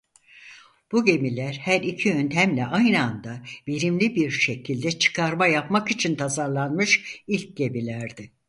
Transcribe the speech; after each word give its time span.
Bu 0.91 1.05
gemiler 1.05 1.53
her 1.63 1.81
iki 1.81 2.09
yöntemle 2.09 2.65
aynı 2.65 3.03
anda 3.03 3.41
verimli 3.67 4.15
bir 4.15 4.31
şekilde 4.31 4.91
çıkarma 4.91 5.47
yapmak 5.47 5.91
için 5.91 6.15
tasarlanmış 6.15 7.23
ilk 7.27 7.57
gemilerdi. 7.57 8.31